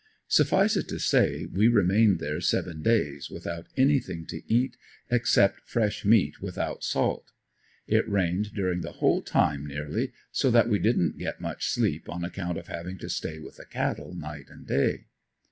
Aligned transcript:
Suffice 0.29 0.77
it 0.77 0.87
to 0.87 0.97
say, 0.97 1.45
we 1.45 1.67
remained 1.67 2.17
there 2.17 2.41
seven 2.41 2.81
days 2.81 3.29
without 3.29 3.67
anything 3.77 4.25
to 4.29 4.41
eat 4.51 4.75
except 5.11 5.61
fresh 5.69 6.03
meat 6.03 6.41
without 6.41 6.83
salt. 6.83 7.31
It 7.85 8.09
rained 8.09 8.55
during 8.55 8.81
the 8.81 8.93
whole 8.93 9.21
time 9.21 9.63
nearly, 9.63 10.11
so 10.31 10.49
that 10.49 10.67
we 10.69 10.79
didn't 10.79 11.19
get 11.19 11.39
much 11.39 11.67
sleep 11.67 12.09
on 12.09 12.25
account 12.25 12.57
of 12.57 12.65
having 12.65 12.97
to 12.97 13.09
stay 13.09 13.37
with 13.37 13.57
the 13.57 13.65
cattle 13.67 14.15
night 14.15 14.47
and 14.49 14.65
day. 14.65 15.05